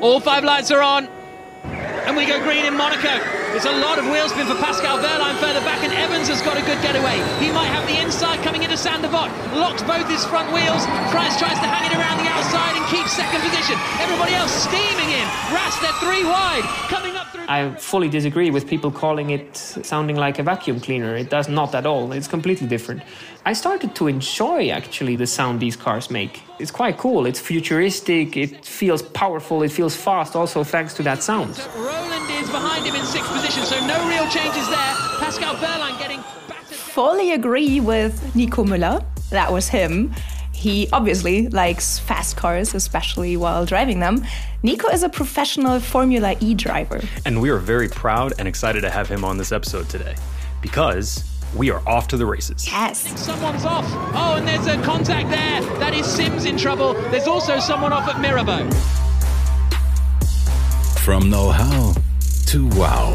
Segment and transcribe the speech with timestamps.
[0.00, 1.08] All five lights are on.
[2.06, 3.18] And we go green in Monaco.
[3.52, 6.56] It's a lot of wheel spin for Pascal Wehrlein further back, and Evans has got
[6.56, 7.18] a good getaway.
[7.42, 9.28] He might have the inside coming into Sainte Devote.
[9.58, 10.86] Locks both his front wheels.
[11.10, 13.74] Price tries to hang it around the outside and keeps second position.
[13.98, 15.26] Everybody else steaming in.
[15.50, 16.62] Rast at three wide.
[16.88, 17.44] Coming up through.
[17.48, 21.16] I fully disagree with people calling it sounding like a vacuum cleaner.
[21.16, 22.12] It does not at all.
[22.12, 23.02] It's completely different.
[23.44, 26.42] I started to enjoy actually the sound these cars make.
[26.58, 27.24] It's quite cool.
[27.26, 28.36] It's futuristic.
[28.36, 29.62] It feels powerful.
[29.62, 30.36] It feels fast.
[30.36, 31.58] Also thanks to that sound.
[31.76, 34.94] Rowland is behind him in sixth position, so no real changes there.
[35.18, 36.76] Pascal Wehrlein getting battered.
[36.76, 39.04] Fully agree with Nico Müller.
[39.30, 40.14] That was him.
[40.52, 44.24] He obviously likes fast cars, especially while driving them.
[44.64, 47.00] Nico is a professional Formula E driver.
[47.24, 50.16] And we are very proud and excited to have him on this episode today
[50.60, 51.22] because
[51.54, 52.66] we are off to the races.
[52.66, 52.98] Yes.
[53.20, 53.84] Someone's off.
[54.14, 55.60] Oh, and there's a contact there.
[55.78, 56.94] That is Sims in trouble.
[57.10, 58.68] There's also someone off at Mirabeau.
[61.00, 61.94] From know how
[62.46, 63.14] to wow.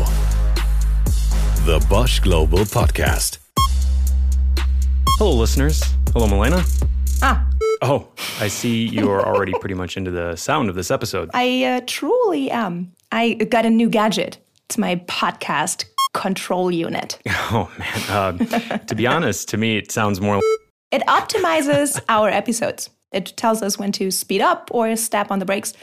[1.66, 3.38] The Bosch Global Podcast.
[5.18, 5.82] Hello, listeners.
[6.12, 6.64] Hello, Milena.
[7.22, 7.48] Ah,
[7.86, 8.08] Oh,
[8.40, 11.30] I see you are already pretty much into the sound of this episode.
[11.34, 12.94] I uh, truly am.
[13.12, 14.38] I got a new gadget.
[14.70, 15.84] It's my podcast
[16.14, 17.20] control unit.
[17.56, 18.40] Oh, man.
[18.42, 20.40] Uh, to be honest, to me, it sounds more.
[20.92, 22.90] It optimizes our episodes.
[23.12, 25.74] It tells us when to speed up or step on the brakes.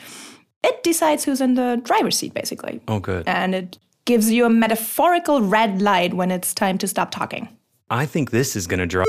[0.64, 2.81] It decides who's in the driver's seat, basically.
[2.89, 3.28] Oh, good.
[3.28, 7.48] And it gives you a metaphorical red light when it's time to stop talking.
[7.91, 9.06] I think this is going to drop.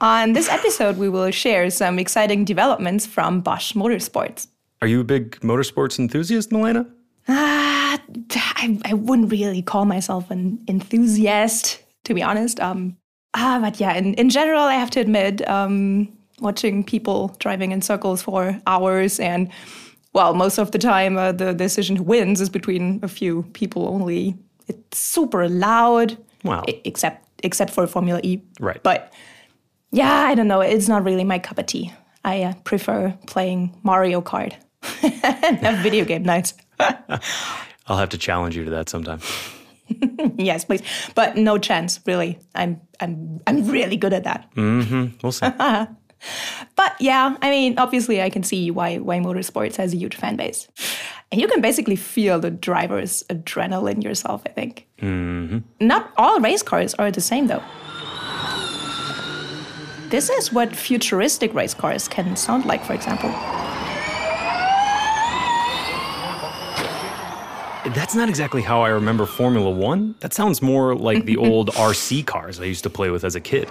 [0.00, 4.48] On this episode, we will share some exciting developments from Bosch Motorsports.
[4.80, 6.86] Are you a big motorsports enthusiast, Milena?
[7.28, 7.98] Ah,
[8.56, 12.58] I, I wouldn't really call myself an enthusiast, to be honest.
[12.58, 12.96] Um,
[13.34, 16.08] ah, but yeah, in, in general, I have to admit, um,
[16.40, 19.50] watching people driving in circles for hours and,
[20.12, 23.88] well, most of the time, uh, the decision who wins is between a few people
[23.88, 24.34] only.
[24.66, 26.16] It's super loud.
[26.44, 26.62] Wow.
[26.84, 28.40] except except for Formula E.
[28.60, 28.80] Right.
[28.82, 29.12] But
[29.90, 30.60] yeah, I don't know.
[30.60, 31.92] It's not really my cup of tea.
[32.24, 34.54] I uh, prefer playing Mario Kart
[35.62, 36.54] and video game nights.
[37.86, 39.20] I'll have to challenge you to that sometime.
[40.36, 40.82] yes, please.
[41.14, 42.38] But no chance, really.
[42.54, 44.52] I'm I'm I'm really good at that.
[44.54, 45.18] Mm-hmm.
[45.22, 45.46] We'll see.
[46.76, 50.36] But yeah, I mean, obviously, I can see why why motorsports has a huge fan
[50.36, 50.66] base,
[51.30, 54.42] and you can basically feel the driver's adrenaline yourself.
[54.46, 54.88] I think.
[54.98, 55.58] Mm-hmm.
[55.86, 57.62] Not all race cars are the same, though.
[60.08, 63.30] This is what futuristic race cars can sound like, for example.
[67.96, 70.16] That's not exactly how I remember Formula One.
[70.20, 73.40] That sounds more like the old RC cars I used to play with as a
[73.40, 73.70] kid.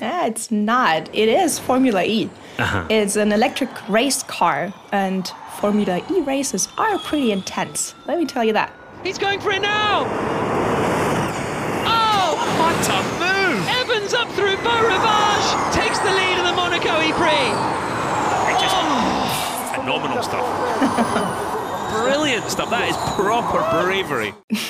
[0.00, 1.08] Yeah, it's not.
[1.14, 2.28] It is Formula E.
[2.58, 2.88] Uh-huh.
[2.90, 5.28] It's an electric race car, and
[5.60, 7.94] Formula E races are pretty intense.
[8.08, 8.72] Let me tell you that.
[9.04, 10.06] He's going for it now.
[11.86, 13.62] Oh, What a move!
[13.68, 15.46] Evans up through Beau Rivage.
[15.72, 17.46] Takes the lead in the Monaco E Prix.
[19.76, 21.52] Phenomenal stuff.
[22.02, 22.70] Brilliant stuff.
[22.70, 24.34] That is proper bravery.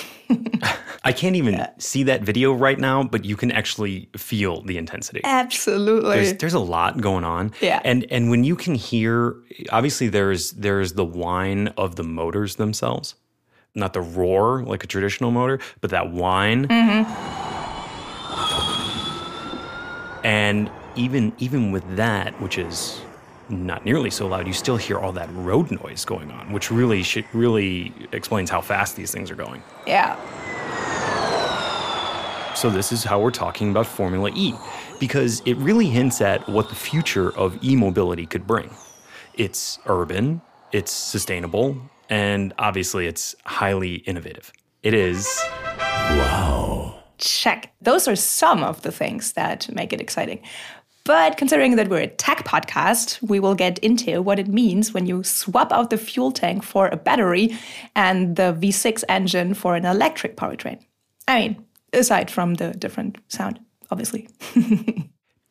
[1.07, 5.21] I can't even see that video right now, but you can actually feel the intensity.
[5.23, 6.17] Absolutely.
[6.17, 7.53] There's, there's a lot going on.
[7.61, 7.81] Yeah.
[7.85, 9.37] And and when you can hear
[9.71, 13.15] obviously there's there's the whine of the motors themselves.
[13.77, 16.67] Not the roar like a traditional motor, but that whine.
[16.67, 17.05] Mm-hmm.
[20.27, 23.01] And even even with that, which is
[23.49, 27.03] not nearly so loud, you still hear all that road noise going on, which really
[27.03, 29.63] should, really explains how fast these things are going.
[29.87, 30.17] yeah.
[32.55, 34.55] So this is how we're talking about Formula E,
[34.99, 38.71] because it really hints at what the future of e-mobility could bring.
[39.35, 40.41] It's urban,
[40.73, 41.77] it's sustainable,
[42.09, 44.53] and obviously it's highly innovative.
[44.83, 45.29] It is
[45.77, 47.03] wow.
[47.19, 47.73] Check.
[47.83, 50.41] Those are some of the things that make it exciting.
[51.07, 55.07] But considering that we're a tech podcast, we will get into what it means when
[55.07, 57.57] you swap out the fuel tank for a battery
[57.95, 60.81] and the V6 engine for an electric powertrain.
[61.29, 63.61] I mean, aside from the different sound,
[63.93, 64.29] obviously.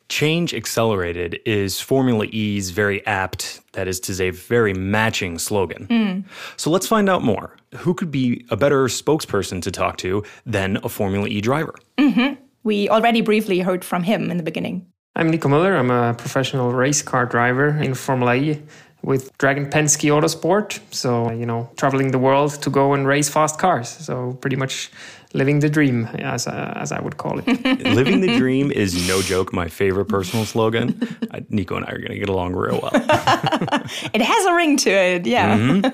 [0.09, 5.85] Change Accelerated is Formula E's very apt, that is to say, very matching slogan.
[5.85, 6.29] Hmm.
[6.57, 7.55] So let's find out more.
[7.75, 11.75] Who could be a better spokesperson to talk to than a Formula E driver?
[11.97, 12.41] Mm-hmm.
[12.63, 14.85] We already briefly heard from him in the beginning.
[15.17, 15.79] I'm Nico Müller.
[15.79, 18.61] I'm a professional race car driver in Formula E.
[19.01, 20.79] with Dragon Penske Autosport.
[20.93, 23.87] So, you know, traveling the world to go and race fast cars.
[23.87, 24.91] So, pretty much
[25.33, 27.47] living the dream, as, uh, as I would call it.
[27.95, 30.99] Living the dream is no joke my favorite personal slogan.
[31.31, 32.91] Uh, Nico and I are going to get along real well.
[34.13, 35.85] It has a ring to it, yeah.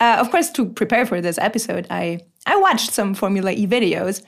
[0.00, 4.22] uh, of course, to prepare for this episode, I, I watched some Formula E videos.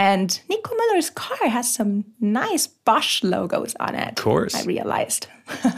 [0.00, 4.10] And Nico Müller's car has some nice Bosch logos on it.
[4.18, 4.54] Of course.
[4.54, 5.26] I realized.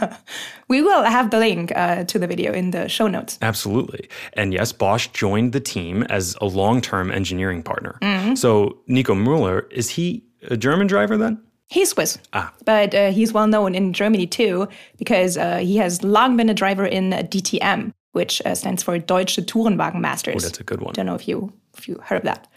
[0.67, 3.39] we will have the link uh, to the video in the show notes.
[3.41, 4.07] Absolutely.
[4.33, 7.97] And yes, Bosch joined the team as a long term engineering partner.
[8.35, 11.41] So, Nico Müller, is he a German driver then?
[11.67, 12.53] He's Swiss, ah.
[12.65, 14.67] but uh, he's well known in Germany too
[14.97, 18.99] because uh, he has long been a driver in uh, DTM, which uh, stands for
[18.99, 20.43] Deutsche Tourenwagen Masters.
[20.43, 20.93] Oh, that's a good one.
[20.93, 22.47] Don't know if you if you heard of that.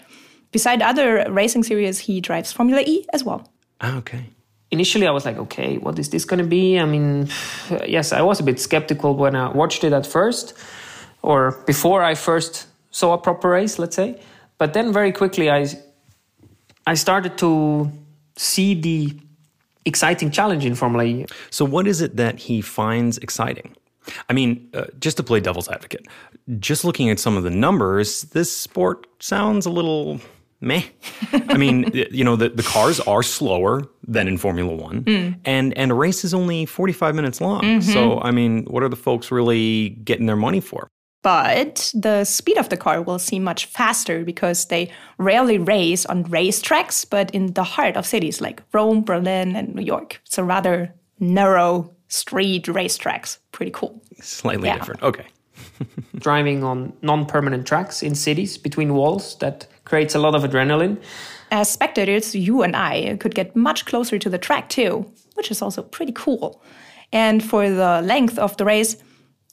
[0.55, 3.41] Beside other racing series, he drives Formula E as well.
[3.81, 4.23] Ah, okay.
[4.71, 6.79] initially I was like, okay, what is this going to be?
[6.79, 7.29] I mean,
[7.97, 10.55] yes, I was a bit skeptical when I watched it at first,
[11.23, 14.21] or before I first saw a proper race, let's say.
[14.59, 15.67] But then very quickly, I
[16.87, 17.91] I started to
[18.37, 18.99] see the
[19.85, 21.27] exciting challenge in Formula E.
[21.51, 23.75] So, what is it that he finds exciting?
[24.31, 26.07] I mean, uh, just to play devil's advocate,
[26.61, 30.21] just looking at some of the numbers, this sport sounds a little
[30.65, 30.83] meh.
[31.33, 35.37] I mean, you know, the, the cars are slower than in Formula One, mm.
[35.45, 37.63] and, and a race is only 45 minutes long.
[37.63, 37.93] Mm-hmm.
[37.93, 40.89] So, I mean, what are the folks really getting their money for?
[41.23, 46.25] But the speed of the car will seem much faster because they rarely race on
[46.25, 50.21] racetracks, but in the heart of cities like Rome, Berlin, and New York.
[50.25, 53.39] So rather narrow street racetracks.
[53.53, 54.03] Pretty cool.
[54.21, 54.77] Slightly Yeah.
[54.77, 55.03] different.
[55.03, 55.25] Okay.
[56.19, 60.99] driving on non-permanent tracks in cities between walls that creates a lot of adrenaline
[61.51, 65.63] As spectators, you and I could get much closer to the track too, which is
[65.63, 66.63] also pretty cool.
[67.13, 68.97] And for the length of the race,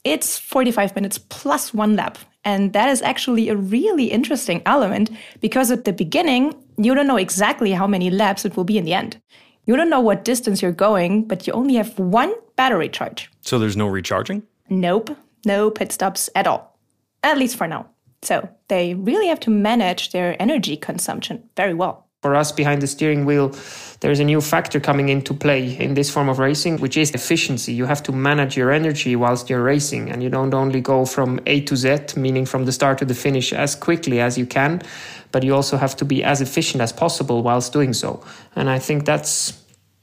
[0.03, 2.17] it's 45 minutes plus one lap.
[2.43, 5.11] And that is actually a really interesting element
[5.41, 8.85] because at the beginning, you don't know exactly how many laps it will be in
[8.85, 9.21] the end.
[9.65, 13.29] You don't know what distance you're going, but you only have one battery charge.
[13.41, 14.41] So, there's no recharging?
[14.69, 15.15] Nope,
[15.45, 16.77] no pit stops at all.
[17.23, 17.87] At least for now.
[18.23, 22.07] So they really have to manage their energy consumption very well.
[22.21, 23.51] for us behind the steering wheel,
[24.01, 27.73] there's a new factor coming into play in this form of racing, which is efficiency.
[27.73, 31.39] You have to manage your energy whilst you're racing, and you don't only go from
[31.47, 34.83] A to Z, meaning from the start to the finish, as quickly as you can,
[35.31, 38.23] but you also have to be as efficient as possible whilst doing so.
[38.55, 39.59] And I think that's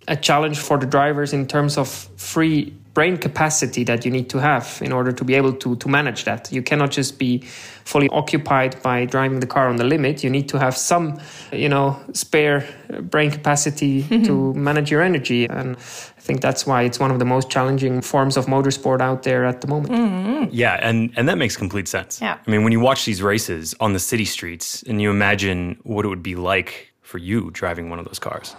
[0.08, 4.38] a challenge for the drivers in terms of free brain capacity that you need to
[4.38, 6.50] have in order to be able to to manage that.
[6.50, 7.38] You cannot just be
[7.84, 10.24] fully occupied by driving the car on the limit.
[10.24, 11.20] You need to have some,
[11.52, 12.66] you know, spare
[13.12, 17.24] brain capacity to manage your energy and I think that's why it's one of the
[17.24, 19.92] most challenging forms of motorsport out there at the moment.
[19.92, 20.44] Mm-hmm.
[20.50, 22.20] Yeah, and and that makes complete sense.
[22.20, 22.36] Yeah.
[22.46, 26.04] I mean, when you watch these races on the city streets and you imagine what
[26.04, 26.72] it would be like
[27.02, 28.56] for you driving one of those cars.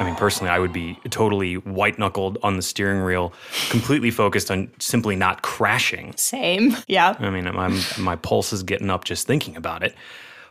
[0.00, 3.34] I mean, personally, I would be totally white knuckled on the steering wheel,
[3.68, 6.14] completely focused on simply not crashing.
[6.16, 6.76] Same.
[6.88, 7.14] Yeah.
[7.20, 7.68] I mean, my
[7.98, 9.94] my pulse is getting up just thinking about it.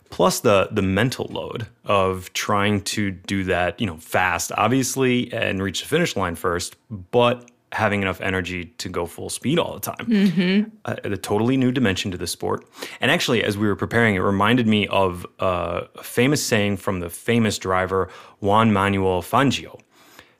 [0.10, 5.62] Plus the the mental load of trying to do that, you know, fast, obviously, and
[5.62, 6.76] reach the finish line first,
[7.12, 10.06] but having enough energy to go full speed all the time.
[10.08, 10.70] Mm-hmm.
[10.86, 12.66] Uh, a totally new dimension to the sport.
[13.00, 17.00] And actually, as we were preparing, it reminded me of uh, a famous saying from
[17.00, 19.80] the famous driver Juan Manuel Fangio: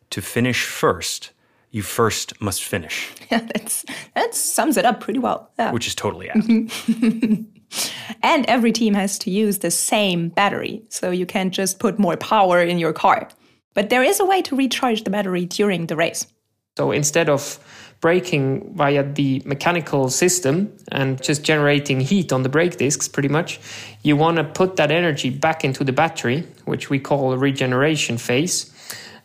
[0.10, 1.32] "To finish first,
[1.72, 5.52] you first must finish," Yeah, that's that sums it up pretty well.
[5.60, 5.72] Yeah.
[5.72, 6.40] which is totally apt.
[8.24, 12.18] And every team has to use the same battery, so you can't just put more
[12.18, 13.30] power in your car.
[13.76, 16.26] But there is a way to recharge the battery during the race.
[16.78, 17.60] So instead of
[18.02, 23.60] braking via the mechanical system and just generating heat on the brake discs, pretty much,
[24.04, 28.18] you want to put that energy back into the battery, which we call a regeneration
[28.18, 28.74] phase.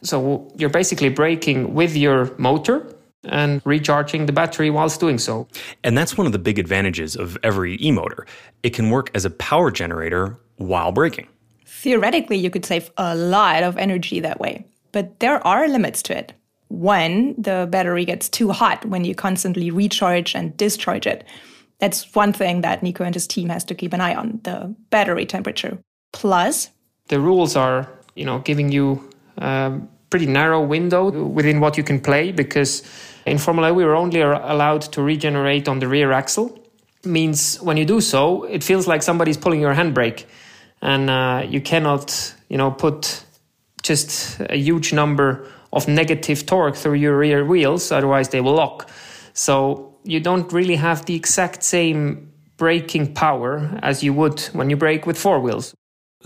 [0.03, 2.95] So you're basically braking with your motor
[3.27, 5.49] and recharging the battery whilst doing so.
[5.83, 8.27] And that's one of the big advantages of every e motor.
[8.63, 11.29] It can work as a power generator while braking.
[11.65, 16.19] Theoretically, you could save a lot of energy that way, but there are limits to
[16.19, 16.33] it.
[16.75, 21.25] One, the battery gets too hot when you constantly recharge and discharge it.
[21.79, 24.75] That's one thing that Nico and his team has to keep an eye on the
[24.91, 25.79] battery temperature.
[26.13, 26.71] Plus,
[27.09, 32.01] the rules are, you know, giving you a pretty narrow window within what you can
[32.01, 32.83] play because
[33.27, 36.59] in Formula E we were only allowed to regenerate on the rear axle.
[37.05, 40.25] Means when you do so, it feels like somebody's pulling your handbrake,
[40.81, 43.25] and uh, you cannot, you know, put
[43.83, 48.89] just a huge number of negative torque through your rear wheels, otherwise they will lock.
[49.35, 54.77] So you don't really have the exact same braking power as you would when you
[54.77, 55.75] brake with four wheels.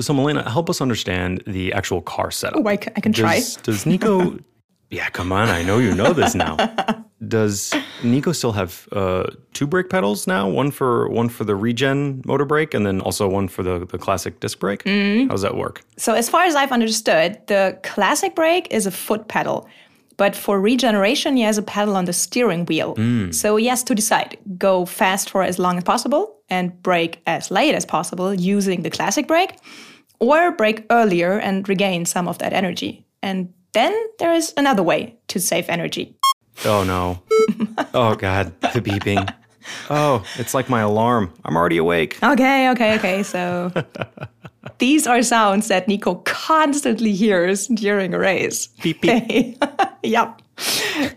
[0.00, 2.61] So, Milena, help us understand the actual car setup.
[2.64, 3.37] Oh, I ca- I can try.
[3.37, 4.38] Does, does Nico?
[4.90, 5.49] yeah, come on.
[5.49, 6.57] I know you know this now.
[7.26, 10.48] Does Nico still have uh, two brake pedals now?
[10.48, 13.98] One for one for the regen motor brake, and then also one for the, the
[13.98, 14.84] classic disc brake.
[14.84, 15.26] Mm-hmm.
[15.26, 15.82] How does that work?
[15.96, 19.68] So, as far as I've understood, the classic brake is a foot pedal.
[20.16, 22.96] But for regeneration, he has a pedal on the steering wheel.
[23.32, 27.52] So he has to decide go fast for as long as possible and brake as
[27.52, 29.58] late as possible using the classic brake,
[30.18, 33.06] or brake earlier and regain some of that energy.
[33.22, 36.17] And then there is another way to save energy.
[36.64, 37.22] Oh no!
[37.94, 39.32] oh god, the beeping.
[39.90, 41.32] Oh, it's like my alarm.
[41.44, 42.18] I'm already awake.
[42.22, 43.22] Okay, okay, okay.
[43.22, 43.72] So
[44.78, 48.68] these are sounds that Nico constantly hears during a race.
[48.82, 49.62] Beep beep.
[50.02, 50.42] yep.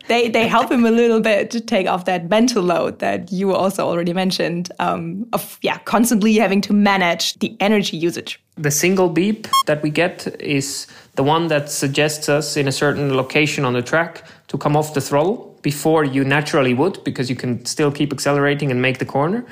[0.07, 3.53] They they help him a little bit to take off that mental load that you
[3.53, 8.39] also already mentioned um, of yeah constantly having to manage the energy usage.
[8.55, 13.17] The single beep that we get is the one that suggests us in a certain
[13.17, 17.37] location on the track to come off the throttle before you naturally would, because you
[17.37, 19.45] can still keep accelerating and make the corner.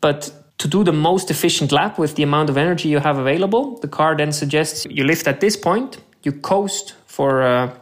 [0.00, 3.80] But to do the most efficient lap with the amount of energy you have available,
[3.80, 7.76] the car then suggests you lift at this point, you coast for a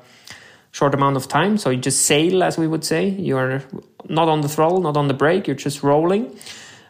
[0.72, 1.58] short amount of time.
[1.58, 3.10] So you just sail, as we would say.
[3.10, 3.62] You're
[4.08, 6.34] not on the throttle, not on the brake, you're just rolling.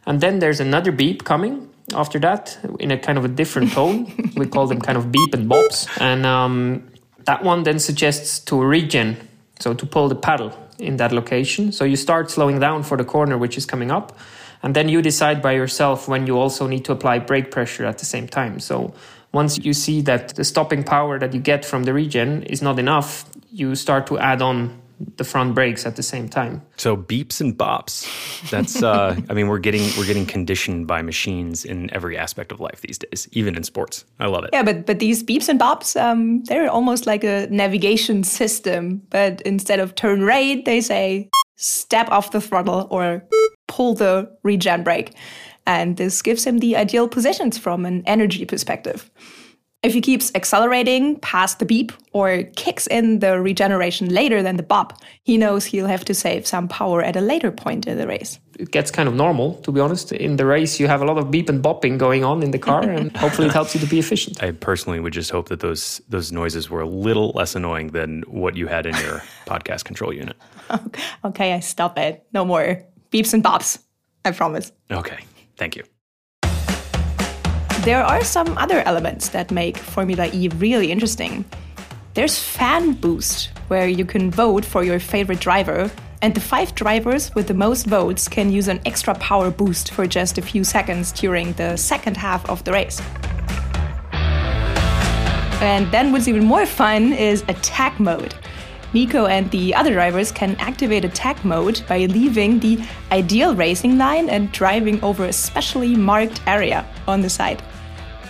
[0.07, 4.33] And then there's another beep coming after that in a kind of a different tone.
[4.37, 5.89] we call them kind of beep and bops.
[6.01, 6.85] And um,
[7.25, 9.17] that one then suggests to regen,
[9.61, 11.73] so to pull the paddle in that location.
[11.73, 14.17] So you start slowing down for the corner which is coming up.
[14.63, 17.99] And then you decide by yourself when you also need to apply brake pressure at
[17.99, 18.61] the same time.
[18.61, 18.93] So
[19.33, 22.79] once you see that the stopping power that you get from the regen is not
[22.79, 24.81] enough, you start to add on
[25.17, 26.63] the front brakes at the same time.
[26.77, 28.07] So beeps and bops.
[28.51, 32.61] That's uh I mean we're getting we're getting conditioned by machines in every aspect of
[32.61, 34.05] life these days, even in sports.
[34.19, 34.51] I love it.
[34.53, 39.03] Yeah, but but these beeps and bops, um, they're almost like a navigation system.
[39.11, 43.25] But instead of turn right, they say step off the throttle or
[43.69, 45.15] pull the regen brake.
[45.67, 49.11] And this gives him the ideal positions from an energy perspective.
[49.83, 54.63] If he keeps accelerating past the beep or kicks in the regeneration later than the
[54.63, 58.07] bop, he knows he'll have to save some power at a later point in the
[58.07, 58.39] race.
[58.59, 60.13] It gets kind of normal, to be honest.
[60.13, 62.59] In the race, you have a lot of beep and bopping going on in the
[62.59, 64.43] car, and hopefully it helps you to be efficient.
[64.43, 68.23] I personally would just hope that those those noises were a little less annoying than
[68.29, 70.37] what you had in your podcast control unit.
[71.25, 72.27] Okay, I stop it.
[72.35, 73.79] No more beeps and bops.
[74.27, 74.73] I promise.
[74.91, 75.25] Okay.
[75.57, 75.85] Thank you.
[77.85, 81.47] There are some other elements that make Formula E really interesting.
[82.13, 87.35] There's Fan Boost, where you can vote for your favorite driver, and the five drivers
[87.35, 91.11] with the most votes can use an extra power boost for just a few seconds
[91.11, 93.01] during the second half of the race.
[95.63, 98.35] And then what's even more fun is attack mode.
[98.93, 102.79] Nico and the other drivers can activate attack mode by leaving the
[103.11, 107.63] ideal racing line and driving over a specially marked area on the side.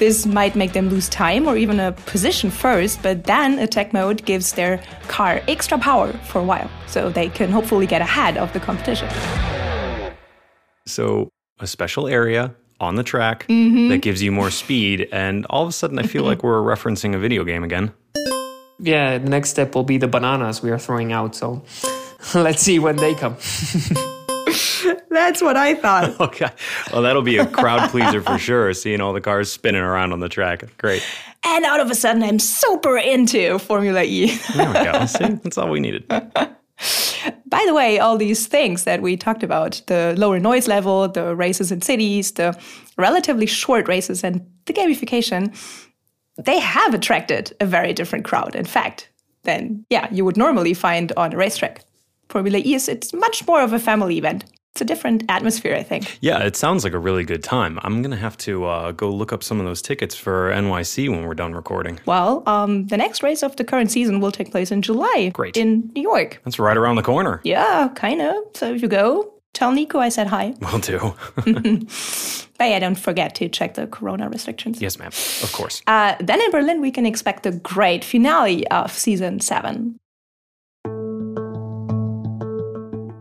[0.01, 4.25] This might make them lose time or even a position first, but then attack mode
[4.25, 8.51] gives their car extra power for a while, so they can hopefully get ahead of
[8.55, 9.11] the competition.
[10.87, 11.29] So
[11.59, 13.89] a special area on the track mm-hmm.
[13.91, 17.15] that gives you more speed, and all of a sudden I feel like we're referencing
[17.15, 17.93] a video game again.
[18.79, 21.37] Yeah, the next step will be the bananas we are throwing out.
[21.37, 21.63] So
[22.35, 23.37] let's see when they come.
[25.11, 26.21] That's what I thought.
[26.21, 26.49] Okay.
[26.93, 30.21] Well, that'll be a crowd pleaser for sure, seeing all the cars spinning around on
[30.21, 30.65] the track.
[30.79, 31.03] Great.
[31.45, 34.37] and out of a sudden, I'm super into Formula E.
[34.55, 35.07] There we go.
[35.07, 36.07] See, that's all we needed.
[36.09, 41.35] By the way, all these things that we talked about the lower noise level, the
[41.35, 42.59] races in cities, the
[42.97, 45.55] relatively short races, and the gamification
[46.45, 49.09] they have attracted a very different crowd, in fact,
[49.43, 51.83] than yeah, you would normally find on a racetrack.
[52.31, 54.45] Formula E is it's much more of a family event.
[54.73, 56.17] It's a different atmosphere, I think.
[56.21, 57.81] Yeah, it sounds like a really good time.
[57.83, 61.09] I'm going to have to uh, go look up some of those tickets for NYC
[61.11, 61.99] when we're done recording.
[62.07, 65.33] Well, um, the next race of the current season will take place in July.
[65.35, 65.57] Great.
[65.57, 66.41] In New York.
[66.45, 67.41] That's right around the corner.
[67.43, 68.37] Yeah, kind of.
[68.55, 70.55] So if you go, tell Nico I said hi.
[70.61, 71.15] Will do.
[72.61, 74.83] But yeah, don't forget to check the corona restrictions.
[74.83, 75.09] yes, ma'am.
[75.43, 75.81] Of course.
[75.87, 79.99] Uh, then in Berlin, we can expect the great finale of season seven.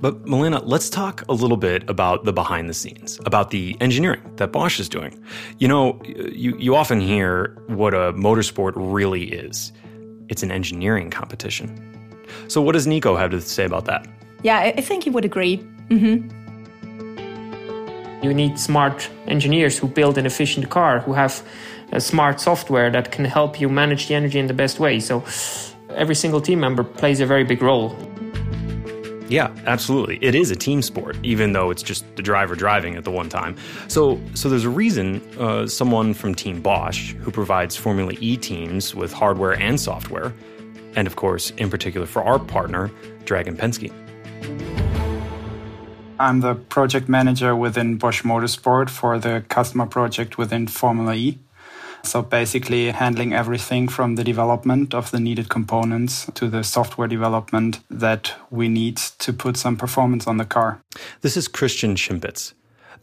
[0.02, 4.22] But Milena, let's talk a little bit about the behind the scenes, about the engineering
[4.38, 5.22] that Bosch is doing.
[5.58, 9.72] You know, you, you often hear what a motorsport really is.
[10.30, 11.68] it's an engineering competition.
[12.48, 14.08] So, what does Nico have to say about that?
[14.44, 15.58] Yeah, I I think he would agree.
[15.90, 16.30] Mm-hmm.
[18.22, 21.42] You need smart engineers who build an efficient car, who have
[21.92, 25.00] a smart software that can help you manage the energy in the best way.
[25.00, 25.24] So
[25.96, 27.96] every single team member plays a very big role.
[29.30, 30.18] Yeah, absolutely.
[30.24, 33.30] It is a team sport, even though it's just the driver driving at the one
[33.30, 33.56] time.
[33.88, 38.96] So, so there's a reason uh, someone from Team Bosch, who provides Formula E teams
[38.96, 40.34] with hardware and software,
[40.96, 42.90] and of course, in particular for our partner,
[43.26, 43.94] Dragon Penske.
[46.20, 51.38] I'm the project manager within Bosch Motorsport for the customer project within Formula E.
[52.04, 57.82] So basically handling everything from the development of the needed components to the software development
[57.90, 60.82] that we need to put some performance on the car.
[61.22, 62.54] This is Christian Schimpitz.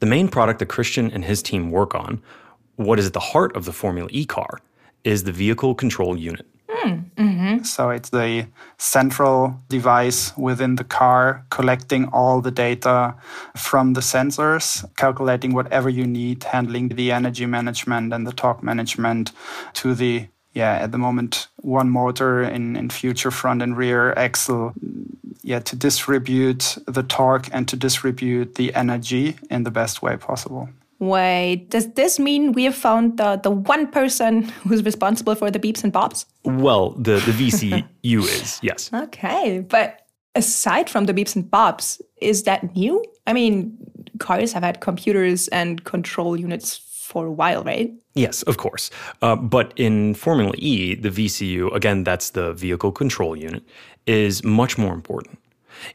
[0.00, 2.22] The main product that Christian and his team work on,
[2.76, 4.60] what is at the heart of the Formula E car,
[5.04, 6.46] is the vehicle control unit.
[6.86, 7.64] Hmm, mm-hmm.
[7.64, 8.46] So it's the
[8.78, 13.16] central device within the car collecting all the data
[13.56, 19.32] from the sensors, calculating whatever you need, handling the energy management and the torque management
[19.74, 24.72] to the yeah, at the moment one motor in, in future front and rear axle
[25.42, 30.68] yeah, to distribute the torque and to distribute the energy in the best way possible.
[30.98, 35.58] Wait, does this mean we have found the, the one person who's responsible for the
[35.58, 36.24] beeps and bops?
[36.44, 38.90] Well, the, the VCU is, yes.
[38.92, 43.04] Okay, but aside from the beeps and bops, is that new?
[43.26, 43.76] I mean,
[44.18, 47.92] cars have had computers and control units for a while, right?
[48.14, 48.90] Yes, of course.
[49.20, 53.62] Uh, but in Formula E, the VCU, again, that's the vehicle control unit,
[54.06, 55.38] is much more important.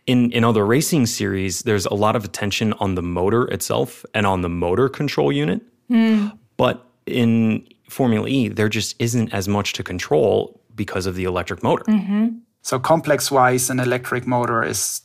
[0.06, 4.26] In, in other racing series, there's a lot of attention on the motor itself and
[4.26, 5.62] on the motor control unit.
[5.88, 6.30] Hmm.
[6.58, 11.62] But in Formula E, there just isn't as much to control because of the electric
[11.64, 11.84] motor.
[11.84, 12.38] Mm-hmm.
[12.62, 15.02] So complex wise, an electric motor is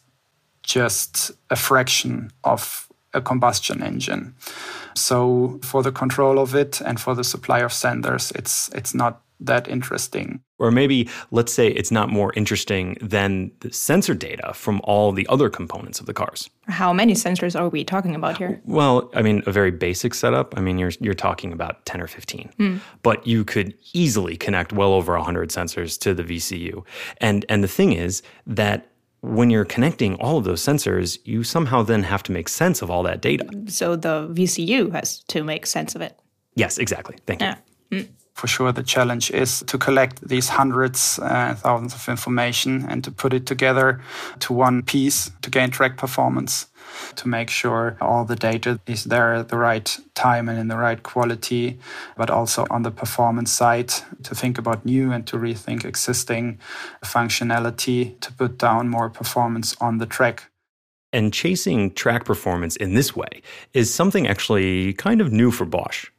[0.63, 4.35] just a fraction of a combustion engine.
[4.95, 9.23] So for the control of it and for the supply of senders, it's it's not
[9.41, 10.41] that interesting.
[10.59, 15.27] Or maybe let's say it's not more interesting than the sensor data from all the
[15.29, 16.49] other components of the cars.
[16.67, 18.61] How many sensors are we talking about here?
[18.65, 20.57] Well, I mean, a very basic setup.
[20.57, 22.79] I mean, you're you're talking about ten or fifteen, hmm.
[23.03, 26.85] but you could easily connect well over hundred sensors to the VCU.
[27.19, 28.89] And and the thing is that
[29.21, 32.91] when you're connecting all of those sensors, you somehow then have to make sense of
[32.91, 33.49] all that data.
[33.67, 36.19] So the VCU has to make sense of it.
[36.55, 37.17] Yes, exactly.
[37.27, 37.49] Thank you.
[37.49, 37.57] Yeah.
[37.93, 38.11] Hmm.
[38.37, 43.11] For sure, the challenge is to collect these hundreds, uh, thousands of information and to
[43.11, 44.03] put it together
[44.41, 46.67] to one piece to gain track performance,
[47.15, 50.77] to make sure all the data is there at the right time and in the
[50.77, 51.79] right quality,
[52.15, 53.89] but also on the performance side
[54.23, 56.59] to think about new and to rethink existing
[57.03, 60.51] functionality to put down more performance on the track.
[61.11, 63.41] And chasing track performance in this way
[63.73, 66.11] is something actually kind of new for Bosch.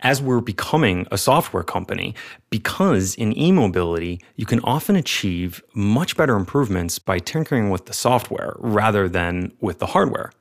[0.00, 2.14] As we're becoming a software company,
[2.50, 7.92] because in e mobility, you can often achieve much better improvements by tinkering with the
[7.92, 10.32] software rather than with the hardware.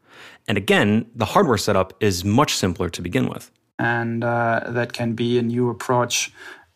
[0.48, 3.52] And again, the hardware setup is much simpler to begin with.
[3.80, 6.32] and uh, that can be a new approach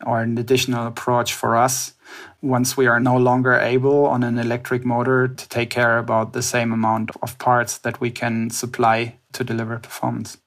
[0.06, 1.93] or an additional approach for us
[2.41, 6.41] once we are no longer able on an electric motor to take care about the
[6.41, 10.38] same amount of parts that we can supply to deliver performance.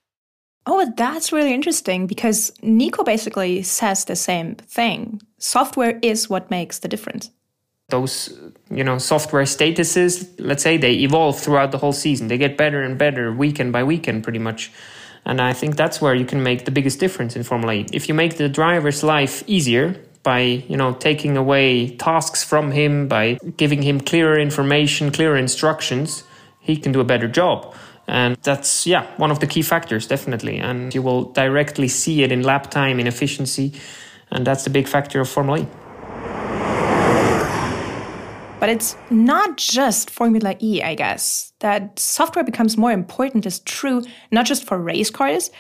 [0.65, 5.21] Oh, that's really interesting because Nico basically says the same thing.
[5.39, 7.31] Software is what makes the difference.
[7.89, 8.39] Those,
[8.71, 12.29] you know, software statuses, let's say they evolve throughout the whole season.
[12.29, 14.71] They get better and better weekend by weekend, pretty much.
[15.25, 17.87] And I think that's where you can make the biggest difference in Formula E.
[17.93, 23.09] If you make the driver's life easier by, you know, taking away tasks from him,
[23.09, 26.23] by giving him clearer information, clearer instructions,
[26.61, 27.75] he can do a better job.
[28.13, 30.59] And that's, yeah, one of the key factors, definitely.
[30.59, 33.73] And you will directly see it in lap time, in efficiency.
[34.31, 35.67] And that's the big factor of Formula E.
[38.61, 41.55] But it's not just Formula E, I guess.
[41.61, 45.51] That software becomes more important is true, not just for race cars,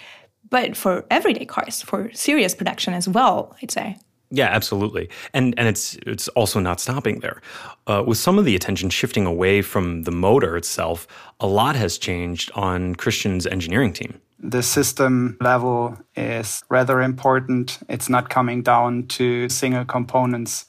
[0.50, 3.96] but for everyday cars, for serious production as well, I'd say.
[4.34, 7.42] Yeah, absolutely, and and it's it's also not stopping there.
[7.86, 11.06] Uh, with some of the attention shifting away from the motor itself,
[11.38, 14.20] a lot has changed on Christian's engineering team.
[14.44, 17.78] The system level is rather important.
[17.88, 20.64] It's not coming down to single components,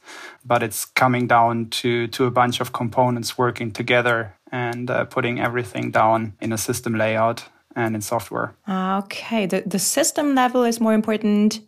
[0.45, 5.39] but it's coming down to, to a bunch of components working together and uh, putting
[5.39, 7.45] everything down in a system layout
[7.76, 8.54] and in software.
[8.69, 11.62] Okay, the, the system level is more important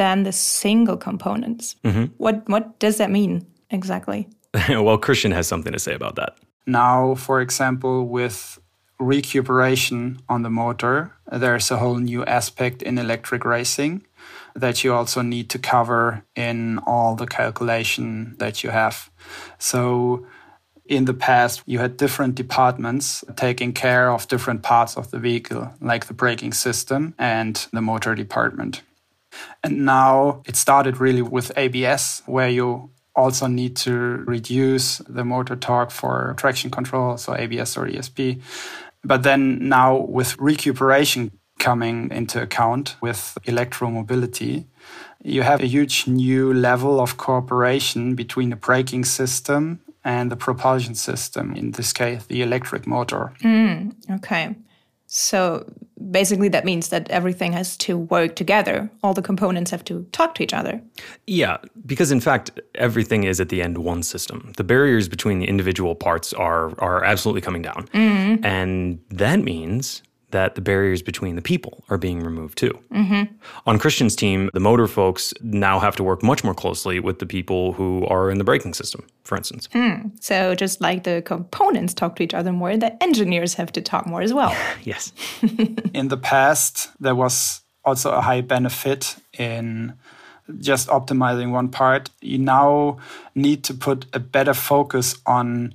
[0.00, 1.76] than the single components.
[1.84, 2.06] Mm-hmm.
[2.16, 4.28] What what does that mean exactly?
[4.68, 6.38] well, Christian has something to say about that.
[6.66, 8.58] Now, for example, with
[8.98, 14.06] recuperation on the motor, there's a whole new aspect in electric racing
[14.54, 19.10] that you also need to cover in all the calculation that you have.
[19.58, 20.26] So,
[20.86, 25.74] in the past, you had different departments taking care of different parts of the vehicle,
[25.80, 28.82] like the braking system and the motor department.
[29.62, 33.92] And now it started really with ABS, where you also need to
[34.26, 38.40] reduce the motor torque for traction control, so ABS or ESP.
[39.04, 44.66] But then now with recuperation coming into account with electromobility,
[45.22, 50.94] you have a huge new level of cooperation between the braking system and the propulsion
[50.94, 53.32] system, in this case, the electric motor.
[53.42, 54.56] Mm, okay.
[55.12, 55.68] So
[56.12, 58.88] basically, that means that everything has to work together.
[59.02, 60.80] All the components have to talk to each other.
[61.26, 64.52] Yeah, because in fact, everything is at the end one system.
[64.56, 68.44] The barriers between the individual parts are are absolutely coming down, mm-hmm.
[68.44, 72.78] and that means that the barriers between the people are being removed too.
[72.92, 73.34] Mm-hmm.
[73.66, 77.26] On Christian's team, the motor folks now have to work much more closely with the
[77.26, 79.68] people who are in the braking system, for instance.
[79.72, 80.08] Hmm.
[80.20, 84.06] So just like the components talk to each other more, the engineers have to talk
[84.06, 84.56] more as well.
[84.82, 85.12] Yes.
[85.94, 89.94] in the past, there was also a high benefit in
[90.58, 92.10] just optimizing one part.
[92.20, 92.98] You now
[93.34, 95.74] need to put a better focus on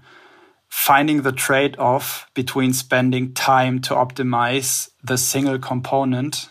[0.75, 6.49] finding the trade off between spending time to optimize the single component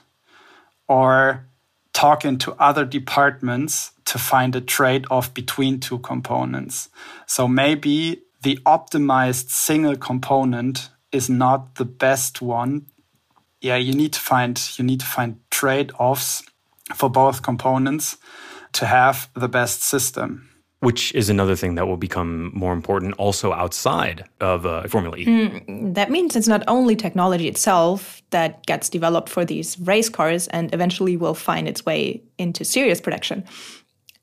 [0.88, 1.46] or
[1.92, 6.88] talking to other departments to find a trade off between two components.
[7.26, 12.86] So maybe the optimized single component is not the best one
[13.60, 16.42] yeah you need to find you need to find trade-offs
[16.94, 18.16] for both components
[18.72, 20.53] to have the best system
[20.84, 25.24] Which is another thing that will become more important also outside of uh, Formula E.
[25.92, 30.72] That means it's not only technology itself that gets developed for these race cars and
[30.74, 33.44] eventually will find its way into serious production.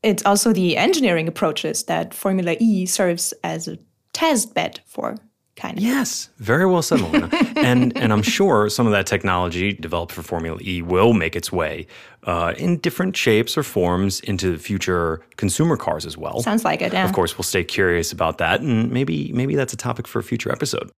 [0.03, 3.77] It's also the engineering approaches that Formula E serves as a
[4.13, 5.17] test bed for,
[5.55, 5.83] kind of.
[5.83, 7.29] Yes, very well said, Milena.
[7.57, 11.51] and and I'm sure some of that technology developed for Formula E will make its
[11.51, 11.87] way
[12.23, 16.41] uh, in different shapes or forms into future consumer cars as well.
[16.41, 17.05] Sounds like it, yeah.
[17.05, 20.23] Of course, we'll stay curious about that, and maybe maybe that's a topic for a
[20.23, 20.91] future episode.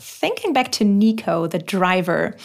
[0.00, 2.36] Thinking back to Nico, the driver,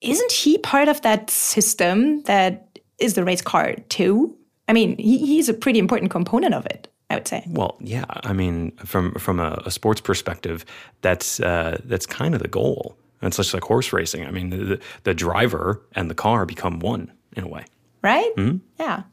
[0.00, 4.36] isn't he part of that system that is the race car too?
[4.68, 7.44] I mean, he, he's a pretty important component of it, I would say.
[7.48, 10.64] Well, yeah, I mean, from from a, a sports perspective,
[11.02, 12.96] that's uh, that's kind of the goal.
[13.20, 14.26] And it's just like horse racing.
[14.26, 17.64] I mean, the, the driver and the car become one in a way.
[18.02, 18.30] Right?
[18.78, 19.04] Yeah.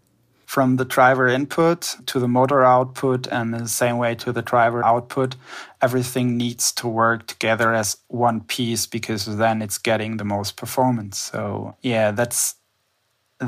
[0.46, 4.86] from the driver input to the motor output and the same way to the driver
[4.86, 5.36] output
[5.82, 11.18] everything needs to work together as one piece because then it's getting the most performance
[11.18, 12.56] so yeah that's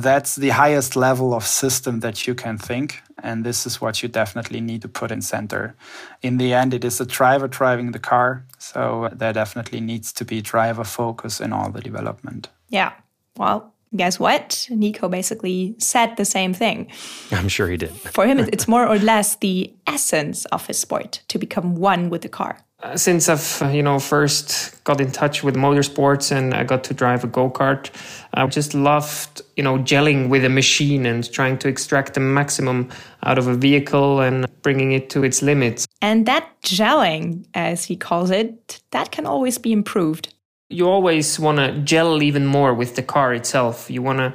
[0.01, 4.09] that's the highest level of system that you can think and this is what you
[4.09, 5.75] definitely need to put in center
[6.21, 10.25] in the end it is the driver driving the car so there definitely needs to
[10.25, 12.93] be driver focus in all the development Yeah.
[13.37, 14.67] Well, guess what?
[14.69, 16.87] Nico basically said the same thing.
[17.31, 17.91] I'm sure he did.
[17.91, 22.21] For him, it's more or less the essence of his sport to become one with
[22.21, 22.64] the car.
[22.85, 26.83] Uh, since I've uh, you know first got in touch with motorsports and I got
[26.83, 27.89] to drive a go kart,
[28.35, 32.89] I just loved you know gelling with a machine and trying to extract the maximum
[33.23, 35.87] out of a vehicle and bringing it to its limits.
[36.03, 40.31] And that gelling, as he calls it, that can always be improved.
[40.69, 43.89] You always want to gel even more with the car itself.
[43.89, 44.33] You want to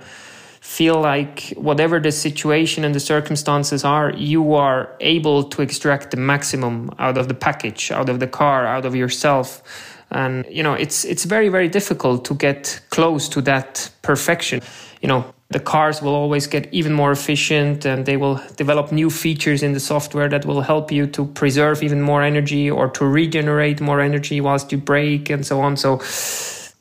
[0.61, 6.17] feel like whatever the situation and the circumstances are, you are able to extract the
[6.17, 9.63] maximum out of the package, out of the car, out of yourself.
[10.11, 14.61] And you know, it's it's very very difficult to get close to that perfection.
[15.01, 19.09] You know, the cars will always get even more efficient and they will develop new
[19.09, 23.05] features in the software that will help you to preserve even more energy or to
[23.05, 25.77] regenerate more energy whilst you brake and so on.
[25.77, 25.97] So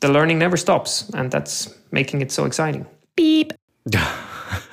[0.00, 2.86] the learning never stops and that's making it so exciting.
[3.16, 3.52] Beep.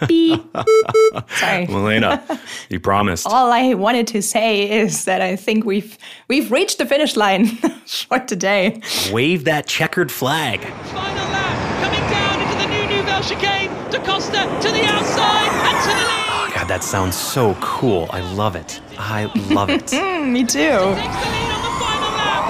[0.07, 0.43] Beep.
[1.37, 1.67] Sorry.
[1.67, 2.23] Milena,
[2.69, 3.27] you promised.
[3.27, 7.45] All I wanted to say is that I think we've we've reached the finish line
[8.07, 8.81] for today.
[9.11, 10.61] Wave that checkered flag.
[10.61, 13.69] Final lap, coming down into the new Nouvelle chicane.
[13.91, 16.27] Da Costa to the outside and to the lead.
[16.29, 18.07] Oh, God, that sounds so cool.
[18.11, 18.81] I love it.
[18.97, 19.91] I love it.
[19.93, 20.59] Me too.
[20.59, 22.43] The on the final lap.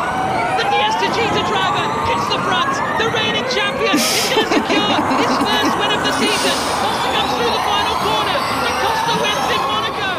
[0.59, 2.73] The DS Techeetah driver hits the front.
[2.99, 4.03] The reigning champion is
[4.33, 5.36] going to secure his
[6.19, 6.55] season.
[6.81, 8.37] Costa comes through the final corner.
[8.65, 10.09] Da Costa wins in Monaco.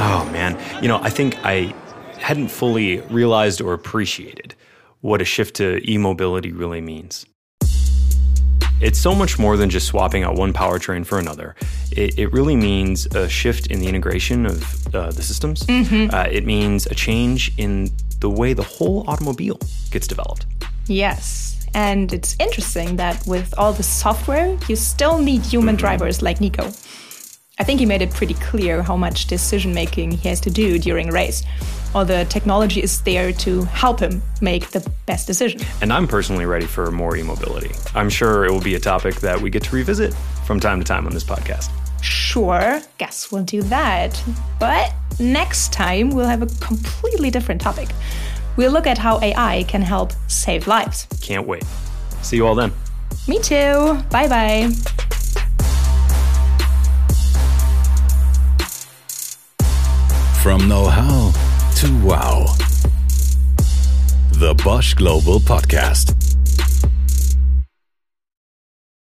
[0.00, 1.74] Oh man, you know, I think I
[2.18, 4.54] hadn't fully realized or appreciated
[5.00, 7.24] what a shift to e-mobility really means.
[8.80, 11.56] It's so much more than just swapping out one powertrain for another.
[11.90, 15.64] It, it really means a shift in the integration of uh, the systems.
[15.68, 19.58] Uh, it means a change in the way the whole automobile
[19.90, 20.46] gets developed.
[20.86, 21.47] Yes.
[21.74, 25.80] And it's interesting that with all the software, you still need human mm-hmm.
[25.80, 26.70] drivers like Nico.
[27.60, 30.78] I think he made it pretty clear how much decision making he has to do
[30.78, 31.42] during a race.
[31.92, 35.60] All the technology is there to help him make the best decision.
[35.80, 37.72] And I'm personally ready for more e-mobility.
[37.96, 40.84] I'm sure it will be a topic that we get to revisit from time to
[40.84, 41.70] time on this podcast.
[42.00, 44.22] Sure, guess we'll do that.
[44.60, 47.88] But next time, we'll have a completely different topic.
[48.58, 51.06] We'll look at how AI can help save lives.
[51.22, 51.62] Can't wait.
[52.22, 52.72] See you all then.
[53.28, 54.02] Me too.
[54.10, 54.68] Bye bye.
[60.42, 61.32] From know how
[61.76, 62.46] to wow.
[64.32, 66.27] The Bosch Global Podcast.